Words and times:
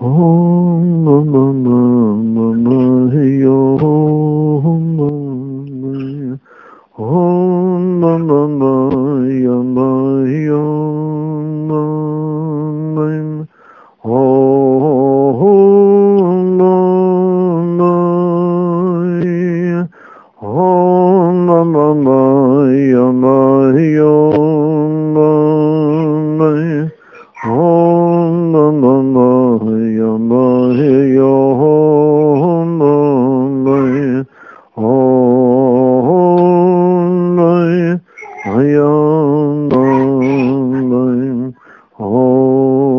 Oh. 0.00 0.69
i 38.58 38.74
am 38.74 39.70
Om 42.02 42.90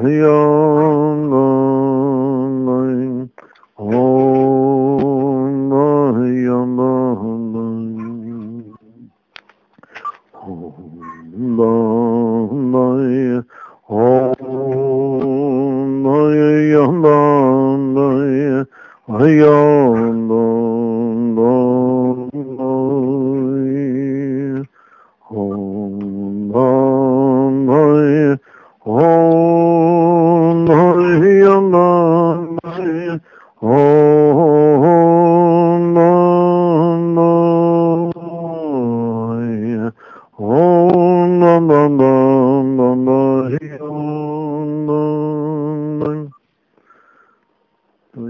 Hey, 0.00 0.16
yo. 0.16 0.50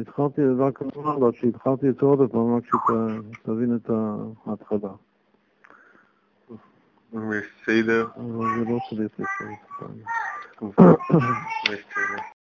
התחלתי 0.00 0.42
רק 0.58 0.82
אמר 0.82 1.18
לה 1.18 1.26
שהתחלתי 1.32 1.88
את 1.88 1.94
זה 1.94 2.06
עוד 2.06 2.30
פעם, 2.30 2.56
רק 2.56 2.62
שתבין 2.64 3.76
את 3.76 3.90
ההתחלה. 4.46 4.92
בסדר. 7.12 8.06
אבל 8.16 8.46
זה 8.58 8.70
לא 8.70 8.78
צריך 8.88 9.00
לסדר. 9.00 9.86
בסדר. 11.64 12.30